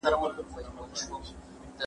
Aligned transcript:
یخچال 0.03 0.13
د 0.35 0.39
بکتریاوو 0.39 0.79
وده 0.83 1.01
کموي. 1.09 1.31